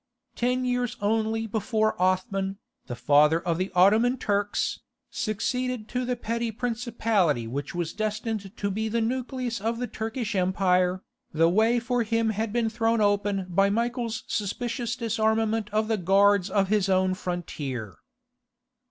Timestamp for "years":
0.65-0.97